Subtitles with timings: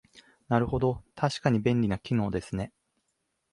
[0.47, 2.73] なるほど、確かに便利な機能ですね